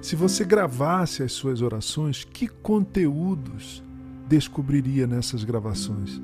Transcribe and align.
Se 0.00 0.16
você 0.16 0.44
gravasse 0.44 1.22
as 1.22 1.32
suas 1.32 1.60
orações, 1.60 2.24
que 2.24 2.48
conteúdos 2.48 3.82
descobriria 4.26 5.06
nessas 5.06 5.44
gravações? 5.44 6.20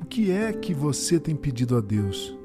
O 0.00 0.06
que 0.06 0.30
é 0.30 0.52
que 0.52 0.72
você 0.72 1.18
tem 1.18 1.34
pedido 1.34 1.76
a 1.76 1.80
Deus? 1.80 2.36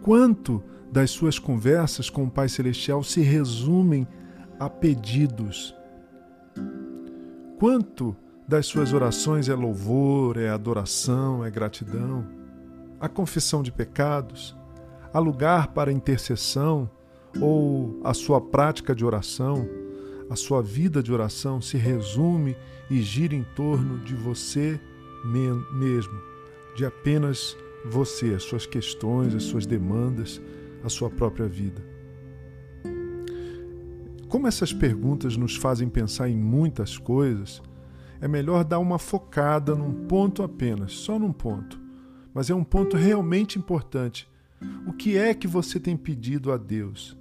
Quanto 0.00 0.62
das 0.90 1.10
suas 1.10 1.38
conversas 1.38 2.08
com 2.08 2.24
o 2.24 2.30
Pai 2.30 2.48
Celestial 2.48 3.02
se 3.02 3.20
resumem 3.20 4.08
a 4.58 4.70
pedidos? 4.70 5.74
Quanto 7.58 8.16
das 8.48 8.64
suas 8.66 8.94
orações 8.94 9.50
é 9.50 9.54
louvor, 9.54 10.38
é 10.38 10.48
adoração, 10.48 11.44
é 11.44 11.50
gratidão? 11.50 12.26
A 12.98 13.08
confissão 13.08 13.62
de 13.62 13.70
pecados? 13.70 14.56
Há 15.12 15.18
lugar 15.18 15.68
para 15.68 15.92
intercessão? 15.92 16.90
Ou 17.38 18.00
a 18.02 18.14
sua 18.14 18.40
prática 18.40 18.94
de 18.94 19.04
oração, 19.04 19.68
a 20.28 20.36
sua 20.36 20.62
vida 20.62 21.02
de 21.02 21.12
oração 21.12 21.60
se 21.60 21.76
resume 21.76 22.56
e 22.90 23.00
gira 23.02 23.34
em 23.34 23.44
torno 23.54 23.98
de 23.98 24.14
você 24.14 24.80
mesmo, 25.24 26.18
de 26.74 26.84
apenas 26.84 27.56
você, 27.84 28.34
as 28.34 28.42
suas 28.42 28.66
questões, 28.66 29.34
as 29.34 29.44
suas 29.44 29.66
demandas, 29.66 30.40
a 30.82 30.88
sua 30.88 31.10
própria 31.10 31.46
vida. 31.46 31.82
Como 34.28 34.46
essas 34.46 34.72
perguntas 34.72 35.36
nos 35.36 35.56
fazem 35.56 35.88
pensar 35.88 36.28
em 36.28 36.36
muitas 36.36 36.96
coisas, 36.96 37.60
é 38.20 38.28
melhor 38.28 38.64
dar 38.64 38.78
uma 38.78 38.98
focada 38.98 39.74
num 39.74 40.06
ponto 40.06 40.42
apenas, 40.42 40.92
só 40.92 41.18
num 41.18 41.32
ponto. 41.32 41.80
Mas 42.32 42.48
é 42.48 42.54
um 42.54 42.62
ponto 42.62 42.96
realmente 42.96 43.58
importante. 43.58 44.28
O 44.86 44.92
que 44.92 45.16
é 45.16 45.34
que 45.34 45.48
você 45.48 45.80
tem 45.80 45.96
pedido 45.96 46.52
a 46.52 46.56
Deus? 46.56 47.18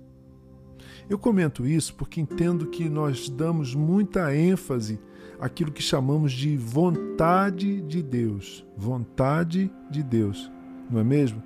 Eu 1.10 1.18
comento 1.18 1.66
isso 1.66 1.94
porque 1.96 2.22
entendo 2.22 2.68
que 2.68 2.90
nós 2.90 3.30
damos 3.30 3.74
muita 3.74 4.36
ênfase 4.36 5.00
àquilo 5.40 5.72
que 5.72 5.82
chamamos 5.82 6.32
de 6.32 6.58
vontade 6.58 7.82
de 7.82 8.04
Deus. 8.04 8.66
Vontade 8.76 9.72
de 9.90 10.04
Deus, 10.04 10.52
não 10.90 11.00
é 11.00 11.04
mesmo? 11.04 11.42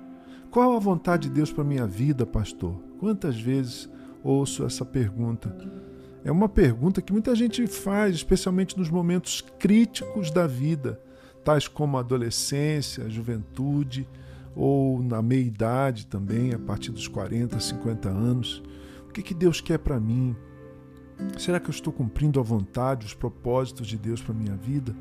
Qual 0.50 0.76
a 0.76 0.78
vontade 0.78 1.28
de 1.28 1.34
Deus 1.34 1.52
para 1.52 1.62
a 1.62 1.66
minha 1.66 1.86
vida, 1.86 2.24
pastor? 2.24 2.74
Quantas 2.98 3.40
vezes 3.40 3.88
ouço 4.22 4.64
essa 4.64 4.84
pergunta? 4.84 5.56
É 6.24 6.32
uma 6.32 6.48
pergunta 6.48 7.02
que 7.02 7.12
muita 7.12 7.34
gente 7.34 7.66
faz, 7.66 8.14
especialmente 8.14 8.78
nos 8.78 8.88
momentos 8.88 9.42
críticos 9.58 10.30
da 10.30 10.46
vida, 10.46 11.00
tais 11.44 11.68
como 11.68 11.96
a 11.96 12.00
adolescência, 12.00 13.04
a 13.04 13.08
juventude 13.08 14.08
ou 14.56 15.02
na 15.02 15.20
meia-idade 15.20 16.06
também, 16.06 16.54
a 16.54 16.58
partir 16.58 16.92
dos 16.92 17.08
40, 17.08 17.58
50 17.60 18.08
anos 18.08 18.62
que, 19.14 19.22
que 19.22 19.34
Deus 19.34 19.60
quer 19.60 19.78
para 19.78 20.00
mim? 20.00 20.34
Será 21.38 21.60
que 21.60 21.68
eu 21.68 21.70
estou 21.70 21.92
cumprindo 21.92 22.40
a 22.40 22.42
vontade, 22.42 23.06
os 23.06 23.14
propósitos 23.14 23.86
de 23.86 23.96
Deus 23.96 24.20
para 24.20 24.34
minha 24.34 24.56
vida? 24.56 24.94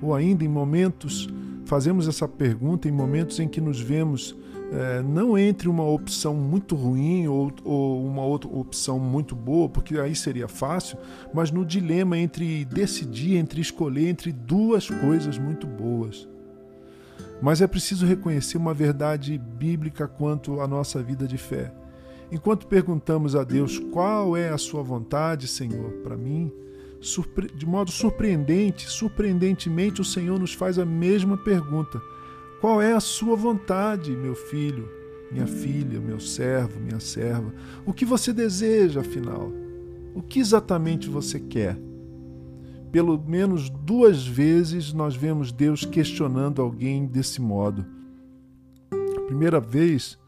Ou 0.00 0.14
ainda 0.14 0.42
em 0.42 0.48
momentos, 0.48 1.28
fazemos 1.66 2.08
essa 2.08 2.26
pergunta 2.26 2.88
em 2.88 2.90
momentos 2.90 3.38
em 3.38 3.46
que 3.46 3.60
nos 3.60 3.78
vemos 3.78 4.34
é, 4.72 5.02
não 5.02 5.36
entre 5.36 5.68
uma 5.68 5.84
opção 5.84 6.34
muito 6.34 6.74
ruim 6.74 7.28
ou, 7.28 7.52
ou, 7.62 8.06
uma 8.06 8.24
outra 8.24 8.48
opção 8.50 8.98
muito 8.98 9.36
boa, 9.36 9.68
porque 9.68 9.98
aí 9.98 10.16
seria 10.16 10.48
fácil, 10.48 10.96
mas 11.32 11.50
no 11.50 11.64
dilema 11.64 12.16
entre 12.16 12.64
decidir, 12.64 13.36
entre 13.36 13.60
escolher 13.60 14.08
entre 14.08 14.32
duas 14.32 14.88
coisas 14.88 15.36
muito 15.36 15.66
boas. 15.66 16.26
Mas 17.42 17.60
é 17.60 17.66
preciso 17.66 18.06
reconhecer 18.06 18.56
uma 18.56 18.72
verdade 18.72 19.36
bíblica 19.36 20.08
quanto 20.08 20.60
à 20.60 20.66
nossa 20.66 21.02
vida 21.02 21.26
de 21.26 21.36
fé. 21.36 21.72
Enquanto 22.32 22.66
perguntamos 22.66 23.36
a 23.36 23.44
Deus 23.44 23.78
qual 23.78 24.34
é 24.34 24.48
a 24.48 24.56
sua 24.56 24.82
vontade, 24.82 25.46
Senhor, 25.46 25.90
para 26.02 26.16
mim, 26.16 26.50
de 27.54 27.66
modo 27.66 27.90
surpreendente, 27.90 28.88
surpreendentemente, 28.88 30.00
o 30.00 30.04
Senhor 30.04 30.40
nos 30.40 30.54
faz 30.54 30.78
a 30.78 30.84
mesma 30.86 31.36
pergunta: 31.36 32.00
Qual 32.58 32.80
é 32.80 32.94
a 32.94 33.00
sua 33.00 33.36
vontade, 33.36 34.12
meu 34.12 34.34
filho, 34.34 34.88
minha 35.30 35.46
filha, 35.46 36.00
meu 36.00 36.18
servo, 36.18 36.80
minha 36.80 37.00
serva? 37.00 37.52
O 37.84 37.92
que 37.92 38.06
você 38.06 38.32
deseja, 38.32 39.00
afinal? 39.00 39.52
O 40.14 40.22
que 40.22 40.40
exatamente 40.40 41.10
você 41.10 41.38
quer? 41.38 41.78
Pelo 42.90 43.22
menos 43.22 43.68
duas 43.68 44.26
vezes 44.26 44.94
nós 44.94 45.14
vemos 45.14 45.52
Deus 45.52 45.84
questionando 45.84 46.62
alguém 46.62 47.04
desse 47.04 47.42
modo. 47.42 47.84
A 48.90 49.20
primeira 49.26 49.60
vez, 49.60 50.18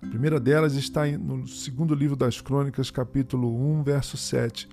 a 0.00 0.06
primeira 0.06 0.38
delas 0.38 0.74
está 0.74 1.04
no 1.06 1.46
segundo 1.48 1.92
livro 1.92 2.14
das 2.14 2.40
Crônicas, 2.40 2.88
capítulo 2.88 3.52
1, 3.78 3.82
verso 3.82 4.16
7, 4.16 4.68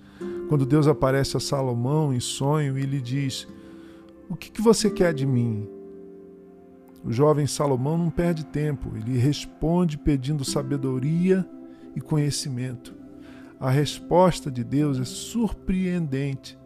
quando 0.48 0.64
Deus 0.64 0.86
aparece 0.86 1.36
a 1.36 1.40
Salomão 1.40 2.14
em 2.14 2.20
sonho 2.20 2.78
e 2.78 2.82
lhe 2.82 3.00
diz: 3.00 3.46
O 4.28 4.36
que, 4.36 4.50
que 4.50 4.62
você 4.62 4.88
quer 4.88 5.12
de 5.12 5.26
mim? 5.26 5.68
O 7.04 7.12
jovem 7.12 7.46
Salomão 7.46 7.98
não 7.98 8.08
perde 8.08 8.46
tempo, 8.46 8.96
ele 8.96 9.18
responde 9.18 9.98
pedindo 9.98 10.44
sabedoria 10.44 11.44
e 11.96 12.00
conhecimento. 12.00 12.94
A 13.58 13.70
resposta 13.70 14.48
de 14.48 14.62
Deus 14.62 15.00
é 15.00 15.04
surpreendente, 15.04 16.56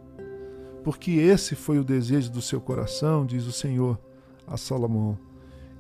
porque 0.85 1.13
esse 1.13 1.55
foi 1.55 1.79
o 1.79 1.85
desejo 1.85 2.31
do 2.31 2.43
seu 2.43 2.61
coração, 2.61 3.25
diz 3.25 3.47
o 3.47 3.53
Senhor 3.53 3.99
a 4.47 4.59
Salomão 4.59 5.30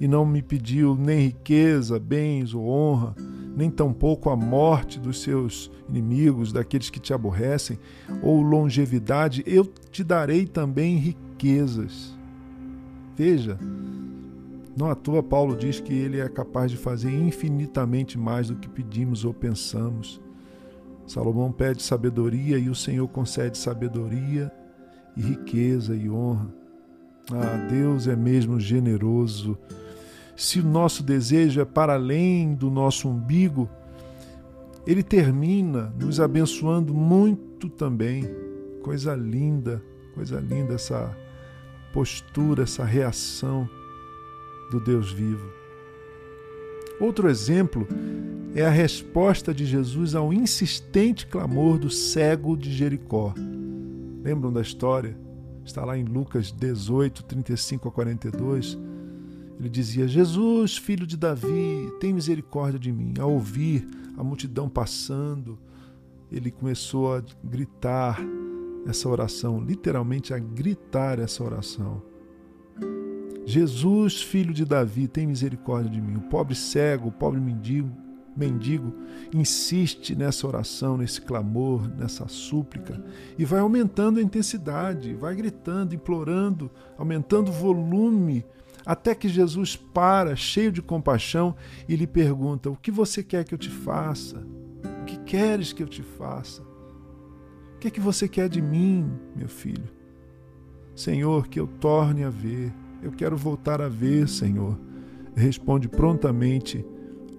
e 0.00 0.08
não 0.08 0.24
me 0.24 0.40
pediu 0.40 0.96
nem 0.96 1.26
riqueza, 1.26 2.00
bens 2.00 2.54
ou 2.54 2.66
honra, 2.66 3.14
nem 3.54 3.70
tampouco 3.70 4.30
a 4.30 4.36
morte 4.36 4.98
dos 4.98 5.20
seus 5.20 5.70
inimigos, 5.88 6.52
daqueles 6.52 6.88
que 6.88 6.98
te 6.98 7.12
aborrecem, 7.12 7.78
ou 8.22 8.40
longevidade, 8.40 9.42
eu 9.46 9.70
te 9.90 10.02
darei 10.02 10.46
também 10.46 10.96
riquezas. 10.96 12.18
Veja, 13.14 13.58
não 14.74 14.88
à 14.88 14.94
toa 14.94 15.22
Paulo 15.22 15.54
diz 15.54 15.80
que 15.80 15.92
ele 15.92 16.18
é 16.18 16.28
capaz 16.28 16.70
de 16.70 16.78
fazer 16.78 17.10
infinitamente 17.10 18.18
mais 18.18 18.48
do 18.48 18.56
que 18.56 18.68
pedimos 18.68 19.26
ou 19.26 19.34
pensamos. 19.34 20.18
Salomão 21.06 21.52
pede 21.52 21.82
sabedoria 21.82 22.56
e 22.56 22.70
o 22.70 22.74
Senhor 22.74 23.06
concede 23.08 23.58
sabedoria 23.58 24.50
e 25.14 25.20
riqueza 25.20 25.94
e 25.94 26.08
honra. 26.08 26.48
Ah, 27.32 27.66
Deus 27.68 28.06
é 28.06 28.16
mesmo 28.16 28.58
generoso 28.58 29.58
se 30.40 30.58
o 30.58 30.64
nosso 30.64 31.02
desejo 31.02 31.60
é 31.60 31.66
para 31.66 31.92
além 31.92 32.54
do 32.54 32.70
nosso 32.70 33.06
umbigo, 33.06 33.68
ele 34.86 35.02
termina 35.02 35.92
nos 36.00 36.18
abençoando 36.18 36.94
muito 36.94 37.68
também. 37.68 38.26
Coisa 38.82 39.14
linda, 39.14 39.84
coisa 40.14 40.40
linda 40.40 40.72
essa 40.72 41.14
postura, 41.92 42.62
essa 42.62 42.82
reação 42.86 43.68
do 44.70 44.80
Deus 44.80 45.12
vivo. 45.12 45.46
Outro 46.98 47.28
exemplo 47.28 47.86
é 48.54 48.64
a 48.64 48.70
resposta 48.70 49.52
de 49.52 49.66
Jesus 49.66 50.14
ao 50.14 50.32
insistente 50.32 51.26
clamor 51.26 51.76
do 51.76 51.90
cego 51.90 52.56
de 52.56 52.72
Jericó. 52.72 53.34
Lembram 54.24 54.50
da 54.50 54.62
história? 54.62 55.14
Está 55.66 55.84
lá 55.84 55.98
em 55.98 56.04
Lucas 56.04 56.50
18, 56.50 57.24
35 57.24 57.88
a 57.88 57.92
42 57.92 58.78
ele 59.60 59.68
dizia: 59.68 60.08
Jesus, 60.08 60.78
filho 60.78 61.06
de 61.06 61.18
Davi, 61.18 61.92
tem 62.00 62.14
misericórdia 62.14 62.80
de 62.80 62.90
mim. 62.90 63.12
Ao 63.20 63.30
ouvir 63.30 63.86
a 64.16 64.24
multidão 64.24 64.70
passando, 64.70 65.58
ele 66.32 66.50
começou 66.50 67.14
a 67.14 67.22
gritar 67.44 68.18
essa 68.86 69.06
oração, 69.06 69.60
literalmente 69.60 70.32
a 70.32 70.38
gritar 70.38 71.18
essa 71.18 71.44
oração. 71.44 72.02
Jesus, 73.44 74.22
filho 74.22 74.54
de 74.54 74.64
Davi, 74.64 75.06
tem 75.06 75.26
misericórdia 75.26 75.90
de 75.90 76.00
mim. 76.00 76.16
O 76.16 76.22
pobre 76.22 76.54
cego, 76.54 77.08
o 77.08 77.12
pobre 77.12 77.38
mendigo, 77.38 77.90
mendigo 78.34 78.94
insiste 79.34 80.14
nessa 80.14 80.46
oração, 80.46 80.96
nesse 80.96 81.20
clamor, 81.20 81.86
nessa 81.98 82.26
súplica 82.28 83.04
e 83.36 83.44
vai 83.44 83.60
aumentando 83.60 84.18
a 84.18 84.22
intensidade, 84.22 85.14
vai 85.14 85.34
gritando, 85.34 85.94
implorando, 85.94 86.70
aumentando 86.96 87.50
o 87.50 87.52
volume 87.52 88.46
até 88.84 89.14
que 89.14 89.28
Jesus 89.28 89.76
para, 89.76 90.34
cheio 90.36 90.72
de 90.72 90.82
compaixão, 90.82 91.54
e 91.88 91.96
lhe 91.96 92.06
pergunta: 92.06 92.70
O 92.70 92.76
que 92.76 92.90
você 92.90 93.22
quer 93.22 93.44
que 93.44 93.54
eu 93.54 93.58
te 93.58 93.70
faça? 93.70 94.44
O 95.02 95.04
que 95.04 95.18
queres 95.18 95.72
que 95.72 95.82
eu 95.82 95.88
te 95.88 96.02
faça? 96.02 96.62
O 97.74 97.78
que 97.80 97.88
é 97.88 97.90
que 97.90 98.00
você 98.00 98.28
quer 98.28 98.48
de 98.48 98.60
mim, 98.60 99.10
meu 99.34 99.48
filho? 99.48 99.88
Senhor, 100.94 101.48
que 101.48 101.58
eu 101.58 101.66
torne 101.66 102.24
a 102.24 102.30
ver. 102.30 102.72
Eu 103.02 103.10
quero 103.10 103.36
voltar 103.36 103.80
a 103.80 103.88
ver, 103.88 104.28
Senhor. 104.28 104.78
Responde 105.34 105.88
prontamente 105.88 106.84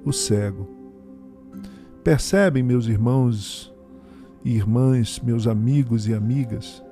o 0.03 0.11
cego. 0.11 0.67
Percebem, 2.03 2.63
meus 2.63 2.87
irmãos 2.87 3.71
e 4.43 4.55
irmãs, 4.55 5.19
meus 5.19 5.45
amigos 5.45 6.07
e 6.07 6.13
amigas, 6.13 6.83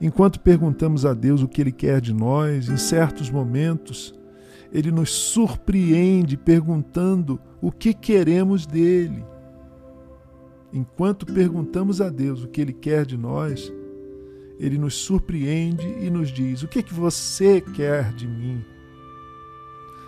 Enquanto 0.00 0.40
perguntamos 0.40 1.06
a 1.06 1.14
Deus 1.14 1.42
o 1.42 1.48
que 1.48 1.60
Ele 1.60 1.72
quer 1.72 2.00
de 2.00 2.12
nós, 2.12 2.68
em 2.68 2.76
certos 2.76 3.30
momentos, 3.30 4.14
Ele 4.72 4.90
nos 4.90 5.10
surpreende 5.10 6.36
perguntando 6.36 7.40
o 7.60 7.70
que 7.70 7.94
queremos 7.94 8.66
dele. 8.66 9.24
enquanto 10.72 11.24
perguntamos 11.24 12.00
a 12.00 12.10
Deus 12.10 12.42
o 12.42 12.48
que 12.48 12.60
Ele 12.60 12.72
quer 12.72 13.06
de 13.06 13.16
nós, 13.16 13.72
Ele 14.58 14.76
nos 14.76 14.94
surpreende 14.94 15.86
e 16.00 16.10
nos 16.10 16.30
diz: 16.30 16.62
O 16.62 16.68
que, 16.68 16.80
é 16.80 16.82
que 16.82 16.92
você 16.92 17.60
quer 17.60 18.12
de 18.12 18.26
mim? 18.26 18.64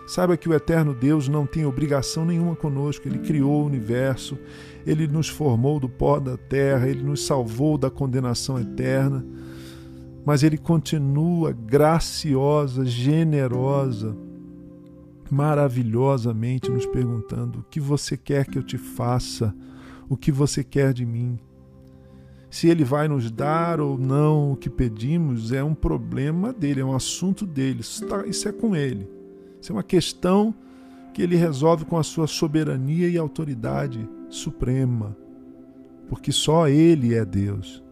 Saiba 0.07 0.37
que 0.37 0.47
o 0.47 0.53
eterno 0.53 0.93
Deus 0.93 1.27
não 1.27 1.45
tem 1.45 1.65
obrigação 1.65 2.23
nenhuma 2.23 2.55
conosco. 2.55 3.05
Ele 3.05 3.19
criou 3.19 3.61
o 3.61 3.65
universo, 3.65 4.37
ele 4.85 5.05
nos 5.05 5.27
formou 5.27 5.81
do 5.81 5.89
pó 5.89 6.17
da 6.17 6.37
terra, 6.37 6.87
ele 6.87 7.03
nos 7.03 7.25
salvou 7.25 7.77
da 7.77 7.89
condenação 7.89 8.57
eterna. 8.57 9.25
Mas 10.27 10.43
ele 10.43 10.57
continua 10.57 11.53
graciosa, 11.53 12.83
generosa, 12.83 14.13
maravilhosamente 15.31 16.69
nos 16.69 16.85
perguntando: 16.85 17.59
o 17.59 17.63
que 17.63 17.79
você 17.79 18.17
quer 18.17 18.45
que 18.45 18.57
eu 18.57 18.63
te 18.63 18.77
faça? 18.77 19.55
O 20.09 20.17
que 20.17 20.29
você 20.29 20.65
quer 20.65 20.91
de 20.91 21.05
mim? 21.05 21.39
Se 22.49 22.67
ele 22.67 22.83
vai 22.83 23.07
nos 23.07 23.31
dar 23.31 23.79
ou 23.79 23.97
não 23.97 24.51
o 24.51 24.57
que 24.57 24.69
pedimos 24.69 25.53
é 25.53 25.63
um 25.63 25.73
problema 25.73 26.51
dele, 26.51 26.81
é 26.81 26.85
um 26.85 26.93
assunto 26.93 27.45
dele. 27.45 27.79
Isso, 27.79 28.05
tá, 28.05 28.27
isso 28.27 28.49
é 28.49 28.51
com 28.51 28.75
ele. 28.75 29.09
Isso 29.61 29.71
é 29.71 29.75
uma 29.75 29.81
questão 29.81 30.53
que 31.13 31.21
ele 31.21 31.37
resolve 31.37 31.85
com 31.85 31.97
a 31.97 32.03
sua 32.03 32.27
soberania 32.27 33.07
e 33.07 33.17
autoridade 33.17 34.05
suprema, 34.29 35.15
porque 36.09 36.33
só 36.33 36.67
ele 36.67 37.15
é 37.15 37.23
Deus. 37.23 37.86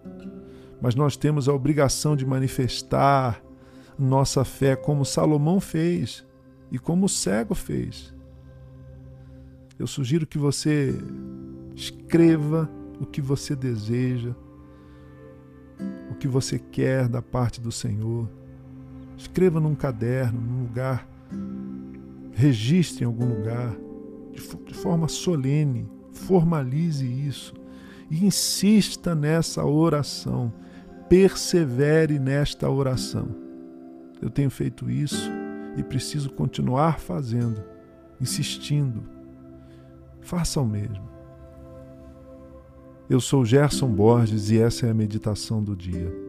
Mas 0.85 0.93
nós 0.93 1.17
temos 1.17 1.49
a 1.49 1.53
obrigação 1.53 2.15
de 2.15 2.23
manifestar 2.27 3.41
nossa 3.97 4.45
fé 4.45 4.75
como 4.75 5.03
Salomão 5.03 5.59
fez 5.59 6.23
e 6.71 6.77
como 6.77 7.07
o 7.07 7.09
cego 7.09 7.55
fez. 7.55 8.13
Eu 9.79 9.87
sugiro 9.87 10.27
que 10.27 10.37
você 10.37 10.93
escreva 11.75 12.69
o 13.01 13.05
que 13.07 13.19
você 13.19 13.55
deseja, 13.55 14.35
o 16.11 16.13
que 16.13 16.27
você 16.27 16.59
quer 16.59 17.07
da 17.07 17.19
parte 17.19 17.59
do 17.59 17.71
Senhor. 17.71 18.29
Escreva 19.17 19.59
num 19.59 19.73
caderno, 19.73 20.39
num 20.39 20.61
lugar 20.65 21.09
registre 22.31 23.03
em 23.03 23.07
algum 23.07 23.25
lugar, 23.25 23.75
de 24.31 24.75
forma 24.75 25.07
solene, 25.07 25.89
formalize 26.11 27.03
isso 27.03 27.55
e 28.07 28.23
insista 28.23 29.15
nessa 29.15 29.65
oração, 29.65 30.53
persevere 31.09 32.19
nesta 32.19 32.69
oração. 32.69 33.27
Eu 34.21 34.29
tenho 34.29 34.49
feito 34.49 34.89
isso 34.89 35.29
e 35.77 35.83
preciso 35.83 36.31
continuar 36.31 36.99
fazendo, 36.99 37.63
insistindo. 38.19 39.03
Faça 40.21 40.59
o 40.59 40.65
mesmo. 40.65 41.09
Eu 43.09 43.19
sou 43.19 43.45
Gerson 43.45 43.87
Borges 43.87 44.49
e 44.49 44.59
essa 44.59 44.87
é 44.87 44.89
a 44.89 44.93
meditação 44.93 45.63
do 45.63 45.75
dia. 45.75 46.24